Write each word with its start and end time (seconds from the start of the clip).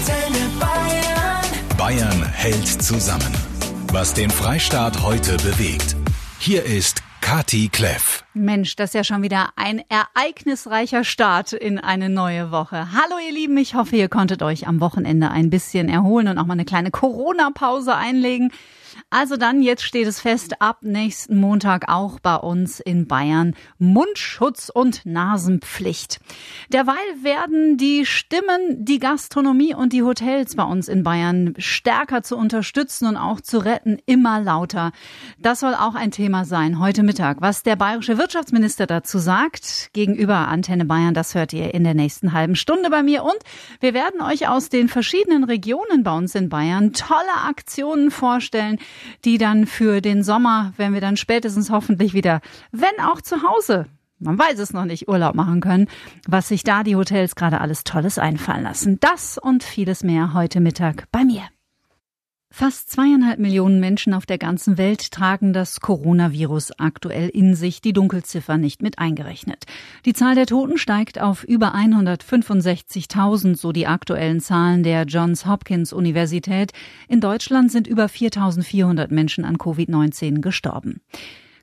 Antenne 0.00 0.48
Bayern. 0.58 1.76
Bayern 1.76 2.22
hält 2.32 2.66
zusammen. 2.66 3.34
Was 3.92 4.14
den 4.14 4.30
Freistaat 4.30 5.02
heute 5.02 5.36
bewegt. 5.36 5.94
Hier 6.38 6.64
ist 6.64 7.02
Kati 7.20 7.68
Kleff. 7.68 8.24
Mensch, 8.32 8.76
das 8.76 8.90
ist 8.90 8.94
ja 8.94 9.04
schon 9.04 9.20
wieder 9.20 9.50
ein 9.56 9.82
ereignisreicher 9.90 11.04
Start 11.04 11.52
in 11.52 11.78
eine 11.78 12.08
neue 12.08 12.50
Woche. 12.50 12.88
Hallo 12.94 13.16
ihr 13.22 13.34
Lieben, 13.34 13.58
ich 13.58 13.74
hoffe, 13.74 13.96
ihr 13.96 14.08
konntet 14.08 14.42
euch 14.42 14.66
am 14.66 14.80
Wochenende 14.80 15.30
ein 15.30 15.50
bisschen 15.50 15.90
erholen 15.90 16.28
und 16.28 16.38
auch 16.38 16.46
mal 16.46 16.54
eine 16.54 16.64
kleine 16.64 16.90
Corona-Pause 16.90 17.94
einlegen. 17.94 18.52
Also 19.10 19.36
dann, 19.36 19.62
jetzt 19.62 19.82
steht 19.82 20.06
es 20.06 20.20
fest, 20.20 20.60
ab 20.60 20.78
nächsten 20.82 21.38
Montag 21.38 21.88
auch 21.88 22.20
bei 22.20 22.36
uns 22.36 22.80
in 22.80 23.06
Bayern 23.06 23.54
Mundschutz 23.78 24.68
und 24.68 25.04
Nasenpflicht. 25.06 26.20
Derweil 26.72 26.96
werden 27.22 27.76
die 27.76 28.06
Stimmen, 28.06 28.84
die 28.84 28.98
Gastronomie 28.98 29.74
und 29.74 29.92
die 29.92 30.02
Hotels 30.02 30.56
bei 30.56 30.64
uns 30.64 30.88
in 30.88 31.02
Bayern 31.02 31.54
stärker 31.58 32.22
zu 32.22 32.36
unterstützen 32.36 33.06
und 33.06 33.16
auch 33.16 33.40
zu 33.40 33.58
retten 33.58 33.98
immer 34.06 34.40
lauter. 34.40 34.92
Das 35.38 35.60
soll 35.60 35.74
auch 35.74 35.94
ein 35.94 36.10
Thema 36.10 36.44
sein 36.44 36.78
heute 36.78 37.02
Mittag. 37.02 37.40
Was 37.40 37.62
der 37.62 37.76
bayerische 37.76 38.18
Wirtschaftsminister 38.18 38.86
dazu 38.86 39.18
sagt, 39.18 39.90
gegenüber 39.92 40.48
Antenne 40.48 40.84
Bayern, 40.84 41.14
das 41.14 41.34
hört 41.34 41.52
ihr 41.52 41.74
in 41.74 41.84
der 41.84 41.94
nächsten 41.94 42.32
halben 42.32 42.56
Stunde 42.56 42.90
bei 42.90 43.02
mir. 43.02 43.24
Und 43.24 43.38
wir 43.80 43.94
werden 43.94 44.20
euch 44.20 44.48
aus 44.48 44.68
den 44.68 44.88
verschiedenen 44.88 45.44
Regionen 45.44 46.02
bei 46.02 46.12
uns 46.16 46.34
in 46.34 46.48
Bayern 46.48 46.92
tolle 46.92 47.20
Aktionen 47.48 48.10
vorstellen, 48.10 48.78
die 49.24 49.38
dann 49.38 49.66
für 49.66 50.00
den 50.00 50.22
Sommer, 50.22 50.72
wenn 50.76 50.92
wir 50.92 51.00
dann 51.00 51.16
spätestens 51.16 51.70
hoffentlich 51.70 52.14
wieder, 52.14 52.40
wenn 52.72 53.04
auch 53.04 53.20
zu 53.20 53.42
Hause, 53.42 53.86
man 54.18 54.38
weiß 54.38 54.58
es 54.58 54.72
noch 54.72 54.84
nicht, 54.84 55.08
Urlaub 55.08 55.34
machen 55.34 55.60
können, 55.60 55.88
was 56.26 56.48
sich 56.48 56.62
da 56.62 56.82
die 56.82 56.96
Hotels 56.96 57.34
gerade 57.34 57.60
alles 57.60 57.84
Tolles 57.84 58.18
einfallen 58.18 58.62
lassen. 58.62 58.98
Das 59.00 59.38
und 59.38 59.62
vieles 59.64 60.02
mehr 60.02 60.34
heute 60.34 60.60
Mittag 60.60 61.06
bei 61.10 61.24
mir. 61.24 61.42
Fast 62.52 62.90
zweieinhalb 62.90 63.38
Millionen 63.38 63.78
Menschen 63.78 64.12
auf 64.12 64.26
der 64.26 64.36
ganzen 64.36 64.76
Welt 64.76 65.12
tragen 65.12 65.52
das 65.52 65.80
Coronavirus 65.80 66.72
aktuell 66.78 67.28
in 67.28 67.54
sich, 67.54 67.80
die 67.80 67.92
Dunkelziffer 67.92 68.58
nicht 68.58 68.82
mit 68.82 68.98
eingerechnet. 68.98 69.66
Die 70.04 70.14
Zahl 70.14 70.34
der 70.34 70.46
Toten 70.46 70.76
steigt 70.76 71.20
auf 71.20 71.44
über 71.44 71.76
165.000, 71.76 73.56
so 73.56 73.70
die 73.70 73.86
aktuellen 73.86 74.40
Zahlen 74.40 74.82
der 74.82 75.04
Johns 75.04 75.46
Hopkins 75.46 75.92
Universität. 75.92 76.72
In 77.08 77.20
Deutschland 77.20 77.70
sind 77.70 77.86
über 77.86 78.06
4.400 78.06 79.14
Menschen 79.14 79.44
an 79.44 79.56
Covid-19 79.56 80.40
gestorben. 80.40 81.00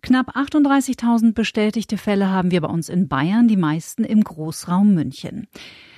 Knapp 0.01 0.37
38.000 0.37 1.33
bestätigte 1.33 1.97
Fälle 1.97 2.29
haben 2.29 2.49
wir 2.51 2.61
bei 2.61 2.69
uns 2.69 2.87
in 2.87 3.09
Bayern, 3.09 3.49
die 3.49 3.57
meisten 3.57 4.05
im 4.05 4.23
Großraum 4.23 4.93
München. 4.93 5.47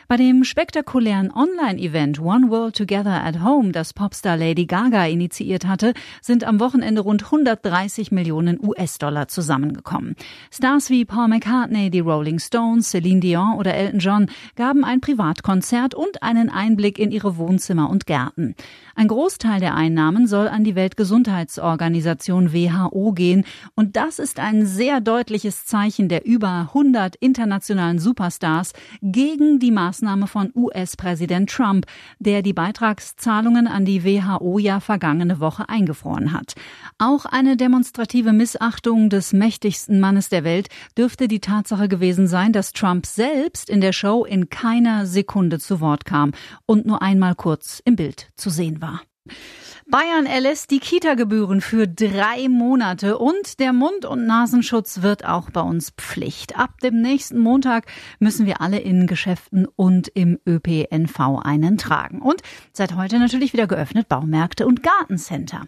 Bei 0.10 0.18
dem 0.18 0.44
spektakulären 0.44 1.32
Online-Event 1.32 2.20
One 2.20 2.50
World 2.50 2.76
Together 2.76 3.24
at 3.24 3.44
Home, 3.44 3.72
das 3.72 3.94
Popstar 3.94 4.38
Lady 4.38 4.66
Gaga 4.66 5.06
initiiert 5.06 5.68
hatte, 5.68 5.94
sind 6.20 6.46
am 6.46 6.60
Wochenende 6.60 7.02
rund 7.02 7.26
130 7.26 8.12
Millionen 8.12 8.60
US-Dollar 8.60 9.28
zusammengekommen. 9.28 10.16
Stars 10.50 10.90
wie 10.90 11.06
Paul 11.06 11.28
McCartney, 11.28 11.92
die 11.92 12.00
Rolling 12.00 12.40
Stones, 12.40 12.90
Celine 12.90 13.20
Dion 13.20 13.54
oder 13.60 13.76
Elton 13.76 14.00
John 14.00 14.32
gaben 14.56 14.84
ein 14.84 15.00
Privatkonzert 15.00 15.94
und 15.94 16.24
einen 16.24 16.50
Einblick 16.50 16.98
in 16.98 17.12
ihre 17.12 17.38
Wohnzimmer 17.38 17.88
und 17.92 18.08
Gärten. 18.08 18.56
Ein 18.96 19.10
Großteil 19.10 19.60
der 19.60 19.76
Einnahmen 19.76 20.26
soll 20.26 20.48
an 20.48 20.64
die 20.64 20.74
Weltgesundheitsorganisation 20.74 22.52
WHO 22.52 23.12
gehen 23.12 23.46
und 23.76 23.96
das 23.96 24.18
ist 24.18 24.40
ein 24.40 24.66
sehr 24.66 25.02
deutliches 25.02 25.68
Zeichen 25.68 26.10
der 26.10 26.26
über 26.26 26.70
100 26.74 27.16
internationalen 27.18 28.00
Superstars 28.00 28.74
gegen 29.04 29.60
die 29.60 29.70
Maßnahmen 29.70 29.99
Maßnahme 30.00 30.28
von 30.28 30.52
US-Präsident 30.56 31.50
Trump, 31.50 31.86
der 32.20 32.42
die 32.42 32.54
Beitragszahlungen 32.54 33.68
an 33.68 33.84
die 33.84 34.06
WHO 34.06 34.58
ja 34.58 34.80
vergangene 34.80 35.42
Woche 35.42 35.68
eingefroren 35.68 36.32
hat. 36.32 36.54
Auch 36.98 37.26
eine 37.26 37.58
demonstrative 37.58 38.32
Missachtung 38.32 39.10
des 39.10 39.34
mächtigsten 39.34 40.00
Mannes 40.00 40.30
der 40.30 40.46
Welt 40.46 40.70
dürfte 40.98 41.28
die 41.28 41.42
Tatsache 41.42 41.90
gewesen 41.90 42.28
sein, 42.28 42.54
dass 42.54 42.72
Trump 42.72 43.06
selbst 43.06 43.70
in 43.70 43.82
der 43.82 43.92
Show 43.92 44.24
in 44.24 44.50
keiner 44.50 45.06
Sekunde 45.06 45.60
zu 45.60 45.82
Wort 45.82 46.06
kam 46.06 46.32
und 46.66 46.86
nur 46.86 47.02
einmal 47.02 47.36
kurz 47.36 47.82
im 47.84 47.98
Bild 47.98 48.30
zu 48.38 48.50
sehen 48.50 48.82
war. 48.82 49.02
Bayern 49.92 50.28
erlässt 50.28 50.70
die 50.70 50.78
Kita-Gebühren 50.78 51.62
für 51.62 51.88
drei 51.88 52.48
Monate 52.48 53.18
und 53.18 53.60
der 53.60 53.74
Mund- 53.74 54.06
und 54.06 54.28
Nasenschutz 54.28 55.02
wird 55.02 55.26
auch 55.26 55.50
bei 55.50 55.62
uns 55.62 55.90
Pflicht. 55.98 56.60
Ab 56.60 56.80
dem 56.82 57.02
nächsten 57.02 57.40
Montag 57.40 57.88
müssen 58.20 58.46
wir 58.46 58.62
alle 58.62 58.78
in 58.78 59.08
Geschäften 59.08 59.66
und 59.66 60.08
im 60.10 60.38
ÖPNV 60.48 61.40
einen 61.42 61.80
tragen. 61.80 62.22
Und 62.22 62.44
seit 62.72 62.96
heute 62.96 63.18
natürlich 63.18 63.52
wieder 63.52 63.66
geöffnet 63.66 64.08
Baumärkte 64.08 64.68
und 64.68 64.84
Gartencenter. 64.84 65.64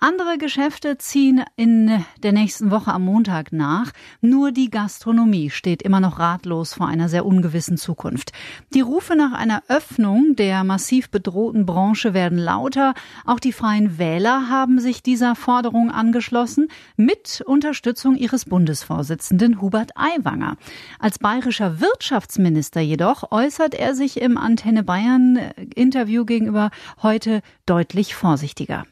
Andere 0.00 0.36
Geschäfte 0.36 0.98
ziehen 0.98 1.42
in 1.56 2.04
der 2.22 2.32
nächsten 2.32 2.70
Woche 2.70 2.92
am 2.92 3.06
Montag 3.06 3.52
nach. 3.52 3.92
Nur 4.20 4.52
die 4.52 4.68
Gastronomie 4.68 5.48
steht 5.48 5.80
immer 5.80 6.00
noch 6.00 6.18
ratlos 6.18 6.74
vor 6.74 6.88
einer 6.88 7.08
sehr 7.08 7.24
ungewissen 7.24 7.78
Zukunft. 7.78 8.32
Die 8.74 8.82
Rufe 8.82 9.16
nach 9.16 9.32
einer 9.32 9.62
Öffnung 9.68 10.36
der 10.36 10.62
massiv 10.62 11.08
bedrohten 11.08 11.64
Branche 11.64 12.12
werden 12.12 12.36
lauter. 12.36 12.92
Auch 13.24 13.40
die 13.40 13.61
Freien 13.62 13.96
Wähler 13.96 14.48
haben 14.48 14.80
sich 14.80 15.04
dieser 15.04 15.36
Forderung 15.36 15.92
angeschlossen, 15.92 16.66
mit 16.96 17.44
Unterstützung 17.46 18.16
ihres 18.16 18.44
Bundesvorsitzenden 18.44 19.60
Hubert 19.60 19.92
Aiwanger. 19.94 20.56
Als 20.98 21.20
bayerischer 21.20 21.80
Wirtschaftsminister 21.80 22.80
jedoch 22.80 23.30
äußert 23.30 23.74
er 23.74 23.94
sich 23.94 24.20
im 24.20 24.36
Antenne 24.36 24.82
Bayern 24.82 25.36
Interview 25.76 26.24
gegenüber 26.24 26.72
heute 27.04 27.40
deutlich 27.64 28.16
vorsichtiger. 28.16 28.82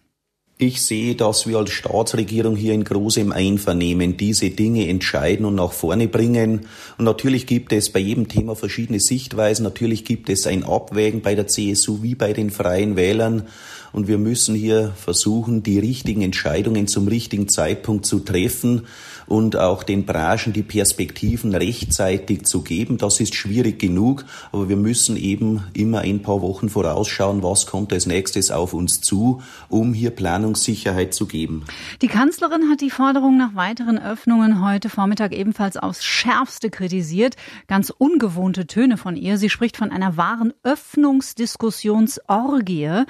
Ich 0.62 0.82
sehe, 0.82 1.14
dass 1.14 1.46
wir 1.46 1.56
als 1.56 1.70
Staatsregierung 1.70 2.54
hier 2.54 2.74
in 2.74 2.84
großem 2.84 3.32
Einvernehmen 3.32 4.18
diese 4.18 4.50
Dinge 4.50 4.88
entscheiden 4.88 5.46
und 5.46 5.54
nach 5.54 5.72
vorne 5.72 6.06
bringen. 6.06 6.66
Und 6.98 7.06
natürlich 7.06 7.46
gibt 7.46 7.72
es 7.72 7.88
bei 7.88 8.00
jedem 8.00 8.28
Thema 8.28 8.54
verschiedene 8.54 9.00
Sichtweisen. 9.00 9.62
Natürlich 9.62 10.04
gibt 10.04 10.28
es 10.28 10.46
ein 10.46 10.62
Abwägen 10.62 11.22
bei 11.22 11.34
der 11.34 11.46
CSU 11.46 12.02
wie 12.02 12.14
bei 12.14 12.34
den 12.34 12.50
Freien 12.50 12.94
Wählern. 12.94 13.44
Und 13.92 14.06
wir 14.06 14.18
müssen 14.18 14.54
hier 14.54 14.92
versuchen, 14.96 15.62
die 15.62 15.78
richtigen 15.78 16.20
Entscheidungen 16.20 16.86
zum 16.88 17.08
richtigen 17.08 17.48
Zeitpunkt 17.48 18.04
zu 18.04 18.20
treffen 18.20 18.86
und 19.30 19.56
auch 19.56 19.82
den 19.84 20.04
Branchen 20.04 20.52
die 20.52 20.64
Perspektiven 20.64 21.54
rechtzeitig 21.54 22.46
zu 22.46 22.62
geben. 22.62 22.98
Das 22.98 23.20
ist 23.20 23.36
schwierig 23.36 23.78
genug, 23.78 24.24
aber 24.50 24.68
wir 24.68 24.76
müssen 24.76 25.16
eben 25.16 25.62
immer 25.72 26.00
ein 26.00 26.20
paar 26.20 26.42
Wochen 26.42 26.68
vorausschauen, 26.68 27.44
was 27.44 27.66
kommt 27.66 27.92
als 27.92 28.06
nächstes 28.06 28.50
auf 28.50 28.74
uns 28.74 29.00
zu, 29.00 29.40
um 29.68 29.94
hier 29.94 30.10
Planungssicherheit 30.10 31.14
zu 31.14 31.26
geben. 31.26 31.64
Die 32.02 32.08
Kanzlerin 32.08 32.68
hat 32.68 32.80
die 32.80 32.90
Forderung 32.90 33.38
nach 33.38 33.54
weiteren 33.54 34.00
Öffnungen 34.00 34.66
heute 34.66 34.88
Vormittag 34.88 35.32
ebenfalls 35.32 35.76
aufs 35.76 36.04
Schärfste 36.04 36.68
kritisiert. 36.68 37.36
Ganz 37.68 37.92
ungewohnte 37.96 38.66
Töne 38.66 38.96
von 38.96 39.14
ihr. 39.14 39.38
Sie 39.38 39.48
spricht 39.48 39.76
von 39.76 39.92
einer 39.92 40.16
wahren 40.16 40.52
Öffnungsdiskussionsorgie. 40.64 43.04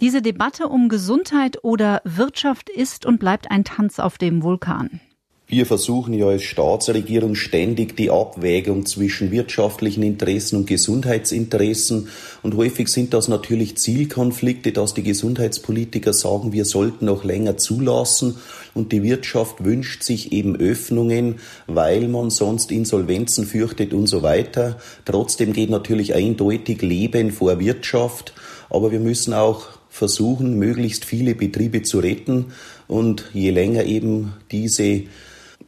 Diese 0.00 0.22
Debatte 0.22 0.68
um 0.68 0.88
Gesundheit 0.88 1.64
oder 1.64 2.02
Wirtschaft 2.04 2.70
ist 2.70 3.04
und 3.04 3.18
bleibt 3.18 3.50
ein 3.50 3.64
Tanz 3.64 3.98
auf 3.98 4.16
dem 4.16 4.44
Vulkan. 4.44 5.00
Wir 5.48 5.64
versuchen 5.64 6.12
ja 6.12 6.26
als 6.26 6.42
Staatsregierung 6.42 7.36
ständig 7.36 7.96
die 7.96 8.10
Abwägung 8.10 8.84
zwischen 8.84 9.30
wirtschaftlichen 9.30 10.02
Interessen 10.02 10.56
und 10.56 10.66
Gesundheitsinteressen. 10.66 12.08
Und 12.42 12.56
häufig 12.56 12.88
sind 12.88 13.14
das 13.14 13.28
natürlich 13.28 13.76
Zielkonflikte, 13.78 14.72
dass 14.72 14.94
die 14.94 15.04
Gesundheitspolitiker 15.04 16.12
sagen, 16.12 16.52
wir 16.52 16.64
sollten 16.64 17.04
noch 17.04 17.22
länger 17.22 17.58
zulassen. 17.58 18.38
Und 18.74 18.90
die 18.90 19.04
Wirtschaft 19.04 19.62
wünscht 19.62 20.02
sich 20.02 20.32
eben 20.32 20.56
Öffnungen, 20.56 21.36
weil 21.68 22.08
man 22.08 22.30
sonst 22.30 22.72
Insolvenzen 22.72 23.46
fürchtet 23.46 23.94
und 23.94 24.08
so 24.08 24.24
weiter. 24.24 24.78
Trotzdem 25.04 25.52
geht 25.52 25.70
natürlich 25.70 26.12
eindeutig 26.16 26.82
Leben 26.82 27.30
vor 27.30 27.60
Wirtschaft. 27.60 28.34
Aber 28.68 28.90
wir 28.90 28.98
müssen 28.98 29.32
auch 29.32 29.68
versuchen, 29.90 30.58
möglichst 30.58 31.04
viele 31.04 31.36
Betriebe 31.36 31.82
zu 31.82 32.00
retten. 32.00 32.46
Und 32.88 33.26
je 33.32 33.50
länger 33.50 33.84
eben 33.84 34.32
diese 34.50 35.04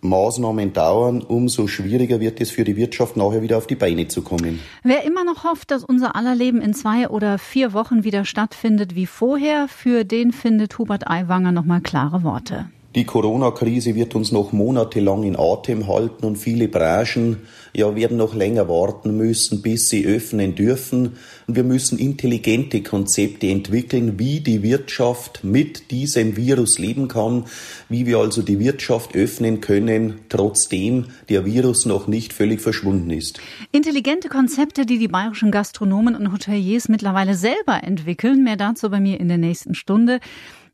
Maßnahmen 0.00 0.72
dauern, 0.72 1.22
umso 1.22 1.66
schwieriger 1.66 2.20
wird 2.20 2.40
es 2.40 2.50
für 2.50 2.64
die 2.64 2.76
Wirtschaft 2.76 3.16
nachher 3.16 3.42
wieder 3.42 3.58
auf 3.58 3.66
die 3.66 3.74
Beine 3.74 4.08
zu 4.08 4.22
kommen. 4.22 4.60
Wer 4.82 5.04
immer 5.04 5.24
noch 5.24 5.44
hofft, 5.44 5.70
dass 5.70 5.84
unser 5.84 6.16
aller 6.16 6.34
Leben 6.34 6.60
in 6.60 6.74
zwei 6.74 7.08
oder 7.08 7.38
vier 7.38 7.72
Wochen 7.72 8.04
wieder 8.04 8.24
stattfindet 8.24 8.94
wie 8.94 9.06
vorher, 9.06 9.68
für 9.68 10.04
den 10.04 10.32
findet 10.32 10.78
Hubert 10.78 11.08
Aiwanger 11.08 11.52
nochmal 11.52 11.80
klare 11.80 12.22
Worte. 12.22 12.70
Die 12.94 13.04
Corona-Krise 13.04 13.94
wird 13.94 14.14
uns 14.14 14.32
noch 14.32 14.52
monatelang 14.52 15.22
in 15.22 15.36
Atem 15.38 15.88
halten 15.88 16.24
und 16.24 16.36
viele 16.36 16.68
Branchen 16.68 17.42
ja, 17.74 17.94
werden 17.94 18.16
noch 18.16 18.34
länger 18.34 18.66
warten 18.66 19.14
müssen, 19.14 19.60
bis 19.60 19.90
sie 19.90 20.06
öffnen 20.06 20.54
dürfen. 20.54 21.16
Und 21.46 21.54
wir 21.54 21.64
müssen 21.64 21.98
intelligente 21.98 22.82
Konzepte 22.82 23.46
entwickeln, 23.48 24.18
wie 24.18 24.40
die 24.40 24.62
Wirtschaft 24.62 25.44
mit 25.44 25.90
diesem 25.90 26.38
Virus 26.38 26.78
leben 26.78 27.08
kann, 27.08 27.44
wie 27.90 28.06
wir 28.06 28.18
also 28.18 28.40
die 28.40 28.58
Wirtschaft 28.58 29.14
öffnen 29.14 29.60
können, 29.60 30.20
trotzdem 30.30 31.08
der 31.28 31.44
Virus 31.44 31.84
noch 31.84 32.08
nicht 32.08 32.32
völlig 32.32 32.62
verschwunden 32.62 33.10
ist. 33.10 33.38
Intelligente 33.70 34.30
Konzepte, 34.30 34.86
die 34.86 34.98
die 34.98 35.08
bayerischen 35.08 35.50
Gastronomen 35.50 36.16
und 36.16 36.32
Hoteliers 36.32 36.88
mittlerweile 36.88 37.34
selber 37.34 37.84
entwickeln. 37.84 38.44
Mehr 38.44 38.56
dazu 38.56 38.88
bei 38.88 38.98
mir 38.98 39.20
in 39.20 39.28
der 39.28 39.38
nächsten 39.38 39.74
Stunde. 39.74 40.20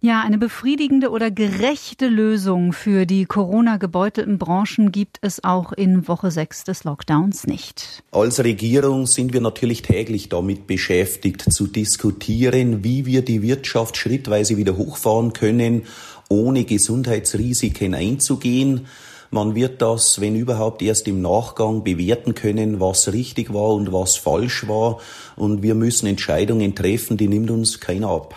Ja, 0.04 0.20
eine 0.20 0.36
befriedigende 0.36 1.08
oder 1.08 1.30
gerechte 1.30 2.08
Lösung 2.08 2.74
für 2.74 3.06
die 3.06 3.24
Corona-gebeutelten 3.24 4.36
Branchen 4.36 4.92
gibt 4.92 5.16
es 5.22 5.42
auch 5.42 5.72
in 5.72 6.06
Woche 6.06 6.30
6 6.30 6.64
des 6.64 6.84
Lockdowns 6.84 7.46
nicht. 7.46 8.02
Als 8.10 8.44
Regierung 8.44 9.06
sind 9.06 9.32
wir 9.32 9.40
natürlich 9.40 9.80
täglich 9.80 10.28
damit 10.28 10.66
beschäftigt, 10.66 11.50
zu 11.50 11.66
diskutieren, 11.68 12.84
wie 12.84 13.06
wir 13.06 13.22
die 13.22 13.40
Wirtschaft 13.40 13.96
schrittweise 13.96 14.58
wieder 14.58 14.76
hochfahren 14.76 15.32
können, 15.32 15.84
ohne 16.28 16.64
Gesundheitsrisiken 16.64 17.94
einzugehen. 17.94 18.86
Man 19.30 19.54
wird 19.54 19.80
das, 19.80 20.20
wenn 20.20 20.36
überhaupt, 20.36 20.82
erst 20.82 21.08
im 21.08 21.22
Nachgang 21.22 21.82
bewerten 21.82 22.34
können, 22.34 22.78
was 22.78 23.10
richtig 23.14 23.54
war 23.54 23.70
und 23.70 23.90
was 23.90 24.16
falsch 24.16 24.68
war. 24.68 24.98
Und 25.36 25.62
wir 25.62 25.74
müssen 25.74 26.06
Entscheidungen 26.06 26.74
treffen, 26.74 27.16
die 27.16 27.26
nimmt 27.26 27.50
uns 27.50 27.80
keiner 27.80 28.10
ab. 28.10 28.34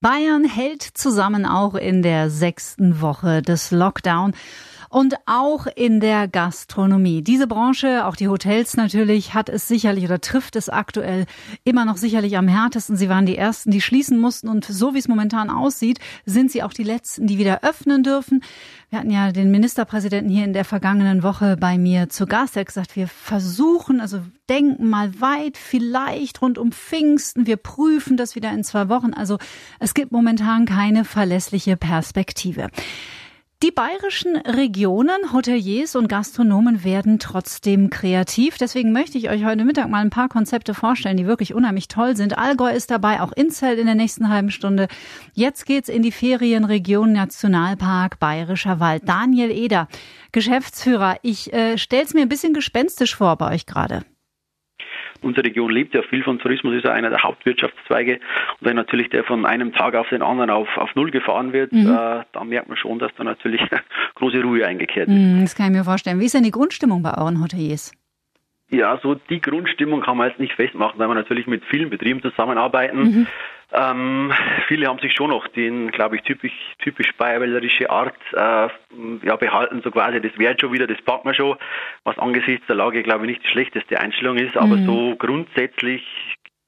Bayern 0.00 0.44
hält 0.44 0.82
zusammen 0.82 1.46
auch 1.46 1.74
in 1.74 2.02
der 2.02 2.28
sechsten 2.28 3.00
Woche 3.00 3.40
des 3.40 3.70
Lockdown 3.70 4.34
und 4.88 5.14
auch 5.26 5.66
in 5.66 6.00
der 6.00 6.28
Gastronomie. 6.28 7.22
Diese 7.22 7.46
Branche, 7.46 8.06
auch 8.06 8.16
die 8.16 8.28
Hotels 8.28 8.76
natürlich, 8.76 9.34
hat 9.34 9.48
es 9.48 9.68
sicherlich 9.68 10.04
oder 10.04 10.20
trifft 10.20 10.54
es 10.56 10.68
aktuell 10.68 11.26
immer 11.64 11.84
noch 11.84 11.96
sicherlich 11.96 12.36
am 12.36 12.48
härtesten. 12.48 12.96
Sie 12.96 13.08
waren 13.08 13.26
die 13.26 13.36
ersten, 13.36 13.70
die 13.70 13.80
schließen 13.80 14.18
mussten 14.18 14.48
und 14.48 14.64
so 14.64 14.94
wie 14.94 14.98
es 14.98 15.08
momentan 15.08 15.50
aussieht, 15.50 15.98
sind 16.24 16.50
sie 16.50 16.62
auch 16.62 16.72
die 16.72 16.84
letzten, 16.84 17.26
die 17.26 17.38
wieder 17.38 17.62
öffnen 17.62 18.02
dürfen. 18.02 18.42
Wir 18.88 19.00
hatten 19.00 19.10
ja 19.10 19.32
den 19.32 19.50
Ministerpräsidenten 19.50 20.30
hier 20.30 20.44
in 20.44 20.52
der 20.52 20.64
vergangenen 20.64 21.22
Woche 21.22 21.56
bei 21.56 21.76
mir 21.76 22.08
zu 22.08 22.26
Gast. 22.26 22.56
Er 22.56 22.60
hat 22.60 22.68
gesagt, 22.68 22.94
wir 22.94 23.08
versuchen, 23.08 24.00
also 24.00 24.20
denken 24.48 24.88
mal 24.88 25.20
weit, 25.20 25.56
vielleicht 25.56 26.40
rund 26.40 26.56
um 26.56 26.70
Pfingsten. 26.70 27.46
Wir 27.46 27.56
prüfen 27.56 28.16
das 28.16 28.36
wieder 28.36 28.52
in 28.52 28.62
zwei 28.62 28.88
Wochen. 28.88 29.12
Also 29.12 29.38
es 29.80 29.92
gibt 29.96 30.12
momentan 30.12 30.66
keine 30.66 31.04
verlässliche 31.04 31.76
Perspektive. 31.76 32.68
Die 33.62 33.70
bayerischen 33.70 34.36
Regionen, 34.36 35.32
Hoteliers 35.32 35.96
und 35.96 36.08
Gastronomen 36.08 36.84
werden 36.84 37.18
trotzdem 37.18 37.88
kreativ. 37.88 38.58
Deswegen 38.58 38.92
möchte 38.92 39.16
ich 39.16 39.30
euch 39.30 39.46
heute 39.46 39.64
Mittag 39.64 39.88
mal 39.88 40.02
ein 40.02 40.10
paar 40.10 40.28
Konzepte 40.28 40.74
vorstellen, 40.74 41.16
die 41.16 41.26
wirklich 41.26 41.54
unheimlich 41.54 41.88
toll 41.88 42.16
sind. 42.16 42.36
Allgäu 42.36 42.70
ist 42.70 42.90
dabei, 42.90 43.22
auch 43.22 43.32
Inzell 43.32 43.78
in 43.78 43.86
der 43.86 43.94
nächsten 43.94 44.28
halben 44.28 44.50
Stunde. 44.50 44.88
Jetzt 45.32 45.64
geht's 45.64 45.88
in 45.88 46.02
die 46.02 46.12
Ferienregion 46.12 47.12
Nationalpark 47.12 48.18
Bayerischer 48.18 48.78
Wald. 48.78 49.08
Daniel 49.08 49.50
Eder, 49.50 49.88
Geschäftsführer, 50.32 51.16
ich 51.22 51.50
äh, 51.54 51.78
stell's 51.78 52.12
mir 52.12 52.20
ein 52.20 52.28
bisschen 52.28 52.52
gespenstisch 52.52 53.16
vor 53.16 53.36
bei 53.36 53.54
euch 53.54 53.64
gerade 53.64 54.04
unsere 55.22 55.46
Region 55.46 55.70
lebt 55.70 55.94
ja 55.94 56.02
viel 56.02 56.22
von 56.22 56.38
Tourismus, 56.38 56.74
ist 56.74 56.84
ja 56.84 56.92
einer 56.92 57.10
der 57.10 57.22
Hauptwirtschaftszweige. 57.22 58.14
Und 58.14 58.66
wenn 58.66 58.76
natürlich 58.76 59.10
der 59.10 59.24
von 59.24 59.46
einem 59.46 59.72
Tag 59.72 59.94
auf 59.94 60.08
den 60.08 60.22
anderen 60.22 60.50
auf, 60.50 60.68
auf 60.76 60.94
Null 60.94 61.10
gefahren 61.10 61.52
wird, 61.52 61.72
mhm. 61.72 61.86
äh, 61.86 62.24
da 62.32 62.44
merkt 62.44 62.68
man 62.68 62.76
schon, 62.76 62.98
dass 62.98 63.12
da 63.16 63.24
natürlich 63.24 63.60
große 64.14 64.42
Ruhe 64.42 64.66
eingekehrt 64.66 65.08
ist. 65.08 65.14
Mhm, 65.14 65.42
das 65.42 65.54
kann 65.54 65.66
ich 65.66 65.78
mir 65.78 65.84
vorstellen. 65.84 66.20
Wie 66.20 66.26
ist 66.26 66.34
denn 66.34 66.44
die 66.44 66.50
Grundstimmung 66.50 67.02
bei 67.02 67.16
euren 67.16 67.42
Hoteliers? 67.42 67.92
Ja, 68.68 68.98
so 69.00 69.14
die 69.14 69.40
Grundstimmung 69.40 70.00
kann 70.00 70.16
man 70.16 70.28
jetzt 70.28 70.40
nicht 70.40 70.54
festmachen, 70.54 70.98
weil 70.98 71.08
wir 71.08 71.14
natürlich 71.14 71.46
mit 71.46 71.64
vielen 71.66 71.88
Betrieben 71.88 72.20
zusammenarbeiten. 72.20 72.98
Mhm. 72.98 73.26
Ähm, 73.72 74.32
viele 74.68 74.86
haben 74.86 75.00
sich 75.00 75.12
schon 75.12 75.30
noch 75.30 75.48
den, 75.48 75.90
glaube 75.90 76.16
ich, 76.16 76.22
typisch, 76.22 76.52
typisch 76.78 77.12
bayerwählerische 77.18 77.90
Art 77.90 78.16
äh, 78.32 78.68
ja, 79.26 79.36
behalten, 79.36 79.80
so 79.82 79.90
quasi, 79.90 80.20
das 80.20 80.38
wäre 80.38 80.56
schon 80.58 80.72
wieder, 80.72 80.86
das 80.86 81.00
packen 81.02 81.28
wir 81.28 81.34
schon, 81.34 81.56
was 82.04 82.18
angesichts 82.18 82.66
der 82.68 82.76
Lage, 82.76 83.02
glaube 83.02 83.24
ich, 83.24 83.32
nicht 83.32 83.44
die 83.44 83.50
schlechteste 83.50 83.98
Einstellung 83.98 84.36
ist, 84.36 84.56
aber 84.56 84.76
mhm. 84.76 84.86
so 84.86 85.16
grundsätzlich 85.16 86.02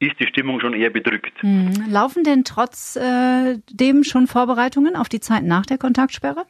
ist 0.01 0.19
die 0.21 0.27
Stimmung 0.27 0.61
schon 0.61 0.75
eher 0.75 0.91
bedrückt. 0.91 1.43
Mhm. 1.43 1.73
Laufen 1.89 2.25
denn 2.25 2.45
trotz 2.45 2.97
äh, 2.97 3.59
dem 3.71 4.05
schon 4.05 4.27
Vorbereitungen 4.27 4.97
auf 4.97 5.09
die 5.09 5.21
Zeit 5.21 5.45
nach 5.45 5.67
der 5.67 5.79
Kontaktsperre? 5.79 6.47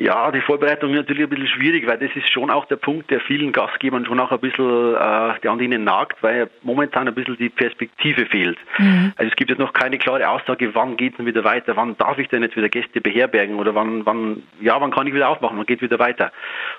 Ja, 0.00 0.30
die 0.32 0.40
Vorbereitung 0.40 0.92
ist 0.92 0.96
natürlich 0.96 1.24
ein 1.24 1.28
bisschen 1.28 1.48
schwierig, 1.48 1.86
weil 1.86 1.98
das 1.98 2.08
ist 2.14 2.32
schon 2.32 2.50
auch 2.50 2.64
der 2.64 2.76
Punkt, 2.76 3.10
der 3.10 3.20
vielen 3.20 3.52
Gastgebern 3.52 4.06
schon 4.06 4.18
auch 4.18 4.32
ein 4.32 4.40
bisschen, 4.40 4.94
äh, 4.94 5.38
der 5.42 5.50
an 5.50 5.60
ihnen 5.60 5.84
nagt, 5.84 6.22
weil 6.22 6.48
momentan 6.62 7.06
ein 7.06 7.14
bisschen 7.14 7.36
die 7.36 7.50
Perspektive 7.50 8.24
fehlt. 8.24 8.56
Mhm. 8.78 9.12
Also 9.18 9.30
es 9.30 9.36
gibt 9.36 9.50
jetzt 9.50 9.58
noch 9.58 9.74
keine 9.74 9.98
klare 9.98 10.26
Aussage, 10.26 10.74
wann 10.74 10.96
geht 10.96 11.12
es 11.12 11.16
denn 11.18 11.26
wieder 11.26 11.44
weiter, 11.44 11.76
wann 11.76 11.98
darf 11.98 12.16
ich 12.16 12.28
denn 12.28 12.42
jetzt 12.42 12.56
wieder 12.56 12.70
Gäste 12.70 13.02
beherbergen 13.02 13.56
oder 13.56 13.74
wann, 13.74 14.06
wann, 14.06 14.42
ja, 14.62 14.80
wann 14.80 14.90
kann 14.90 15.06
ich 15.06 15.12
wieder 15.12 15.28
aufmachen, 15.28 15.58
wann 15.58 15.66
geht 15.66 15.82
wieder 15.82 15.98
weiter. 15.98 16.32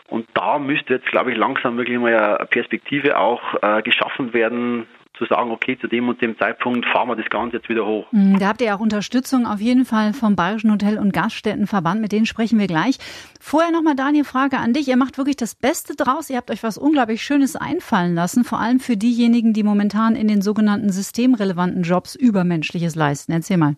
Und 0.08 0.26
da 0.34 0.58
müsste 0.58 0.96
jetzt, 0.96 1.06
glaube 1.06 1.32
ich, 1.32 1.38
langsam 1.38 1.78
wirklich 1.78 2.00
mal 2.00 2.16
eine 2.16 2.46
Perspektive 2.48 3.20
auch 3.20 3.54
äh, 3.62 3.84
geschaffen 3.84 4.34
werden, 4.34 4.88
zu 5.22 5.28
sagen, 5.28 5.52
okay, 5.52 5.78
zu 5.80 5.88
dem 5.88 6.10
und 6.10 6.22
dem 6.22 6.38
Zeitpunkt 6.38 6.86
fahren 6.88 7.08
wir 7.08 7.16
das 7.16 7.30
Ganze 7.30 7.58
jetzt 7.58 7.70
wieder 7.70 7.86
hoch. 7.86 8.12
Hm, 8.12 8.40
da 8.40 8.48
habt 8.48 8.62
ihr 8.62 8.76
auch 8.76 8.80
Unterstützung 8.80 9.46
auf 9.46 9.60
jeden 9.60 9.86
Fall 9.86 10.14
vom 10.14 10.36
Bayerischen 10.36 10.72
Hotel- 10.72 10.98
und 10.98 11.14
Gaststättenverband, 11.14 12.02
mit 12.02 12.12
denen 12.12 12.26
sprechen 12.26 12.58
wir 12.58 12.68
gleich. 12.68 12.98
Vorher 13.40 13.72
nochmal, 13.72 13.96
Daniel, 13.96 14.24
Frage 14.24 14.58
an 14.58 14.74
dich. 14.74 14.88
Ihr 14.88 14.98
macht 14.98 15.18
wirklich 15.18 15.36
das 15.36 15.54
Beste 15.54 15.96
draus. 15.96 16.30
Ihr 16.30 16.38
habt 16.38 16.50
euch 16.50 16.64
was 16.64 16.78
unglaublich 16.78 17.22
Schönes 17.22 17.56
einfallen 17.56 18.16
lassen, 18.16 18.44
vor 18.44 18.60
allem 18.60 18.80
für 18.80 18.98
diejenigen, 18.98 19.54
die 19.54 19.64
momentan 19.64 20.16
in 20.16 20.28
den 20.28 20.42
sogenannten 20.42 20.92
systemrelevanten 20.92 21.84
Jobs 21.84 22.16
Übermenschliches 22.16 22.96
leisten. 22.96 23.32
Erzähl 23.32 23.58
mal. 23.58 23.76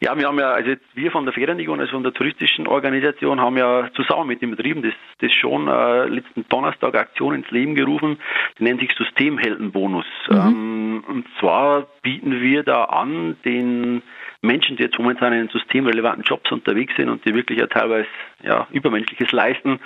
Ja, 0.00 0.16
wir 0.18 0.26
haben 0.26 0.38
ja, 0.38 0.52
also 0.52 0.70
jetzt 0.70 0.84
wir 0.94 1.10
von 1.10 1.24
der 1.24 1.32
Ferienregion, 1.32 1.80
also 1.80 1.92
von 1.92 2.02
der 2.02 2.12
touristischen 2.12 2.66
Organisation, 2.66 3.40
haben 3.40 3.56
ja 3.56 3.88
zusammen 3.94 4.28
mit 4.28 4.42
den 4.42 4.50
Betrieben 4.50 4.82
das, 4.82 4.94
das 5.20 5.32
schon 5.32 5.68
äh, 5.68 6.06
letzten 6.06 6.46
Donnerstag 6.48 6.94
Aktion 6.94 7.34
ins 7.34 7.50
Leben 7.50 7.74
gerufen, 7.74 8.18
die 8.58 8.64
nennt 8.64 8.80
sich 8.80 8.92
Systemheldenbonus. 8.92 10.06
Mhm. 10.28 10.36
Ähm, 10.36 11.04
und 11.06 11.26
zwar 11.38 11.86
bieten 12.02 12.40
wir 12.40 12.64
da 12.64 12.84
an, 12.84 13.36
den 13.44 14.02
Menschen, 14.42 14.76
die 14.76 14.82
jetzt 14.82 14.98
momentan 14.98 15.32
in 15.32 15.48
systemrelevanten 15.48 16.24
Jobs 16.24 16.50
unterwegs 16.52 16.94
sind 16.96 17.08
und 17.08 17.24
die 17.24 17.34
wirklich 17.34 17.58
ja 17.58 17.66
teilweise 17.66 18.06
ja, 18.42 18.66
Übermenschliches 18.70 19.32
leisten, 19.32 19.80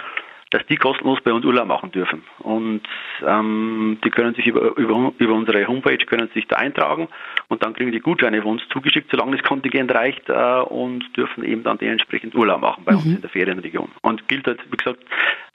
dass 0.51 0.65
die 0.67 0.77
kostenlos 0.77 1.21
bei 1.23 1.33
uns 1.33 1.45
Urlaub 1.45 1.67
machen 1.67 1.93
dürfen. 1.93 2.23
Und 2.39 2.83
ähm, 3.27 3.99
die 4.03 4.11
können 4.11 4.35
sich 4.35 4.47
über, 4.47 4.77
über, 4.77 5.13
über 5.19 5.35
unsere 5.35 5.67
Homepage 5.67 5.99
können 5.99 6.29
sich 6.35 6.47
da 6.47 6.57
eintragen 6.57 7.09
und 7.49 7.65
dann 7.65 7.75
kriegen 7.75 7.93
die 7.93 8.01
Gutscheine 8.01 8.43
von 8.43 8.53
uns 8.53 8.63
zugeschickt, 8.71 9.11
solange 9.11 9.37
das 9.37 9.45
Kontingent 9.45 9.93
reicht 9.93 10.29
äh, 10.29 10.61
und 10.61 11.05
dürfen 11.17 11.45
eben 11.45 11.63
dann 11.65 11.79
dementsprechend 11.79 12.35
Urlaub 12.35 12.61
machen 12.61 12.85
bei 12.85 12.93
mhm. 12.93 12.99
uns 12.99 13.07
in 13.07 13.21
der 13.21 13.31
Ferienregion. 13.31 13.91
Und 14.03 14.27
gilt 14.29 14.47
halt, 14.47 14.61
wie 14.71 14.77
gesagt, 14.77 15.05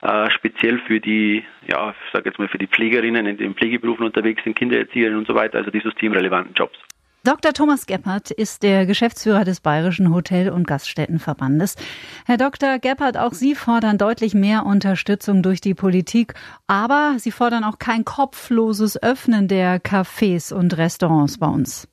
äh, 0.02 0.30
speziell 0.32 0.80
für 0.80 1.00
die, 1.00 1.44
ja, 1.68 1.92
ich 2.06 2.12
sage 2.12 2.30
jetzt 2.30 2.38
mal 2.38 2.48
für 2.48 2.58
die 2.58 2.68
Pflegerinnen 2.68 3.26
in 3.26 3.38
den 3.38 3.56
Pflegeberufen 3.56 4.06
unterwegs 4.06 4.44
sind, 4.44 4.56
Kindererzieherinnen 4.56 5.20
und 5.20 5.28
so 5.28 5.36
weiter, 5.36 5.58
also 5.58 5.72
die 5.72 5.80
systemrelevanten 5.80 6.54
Jobs. 6.54 6.78
Dr. 7.26 7.54
Thomas 7.54 7.86
Gebhardt 7.86 8.32
ist 8.32 8.64
der 8.64 8.86
Geschäftsführer 8.86 9.46
des 9.46 9.62
Bayerischen 9.62 10.14
Hotel- 10.14 10.50
und 10.50 10.68
Gaststättenverbandes. 10.68 11.78
Herr 12.26 12.36
Dr. 12.36 12.80
Gebhardt, 12.80 13.16
auch 13.16 13.32
Sie 13.32 13.56
fordern 13.56 13.98
deutlich 13.98 14.34
mehr 14.34 14.66
Unterstützung 14.66 15.42
durch 15.42 15.62
die 15.62 15.74
Politik, 15.74 16.34
aber 16.68 17.16
Sie 17.20 17.32
fordern 17.32 17.64
auch 17.64 17.80
kein 17.80 18.04
kopfloses 18.04 19.02
Öffnen 19.02 19.48
der 19.48 19.82
Cafés 19.82 20.54
und 20.54 20.76
Restaurants 20.76 21.38
bei 21.38 21.48
uns. 21.48 21.88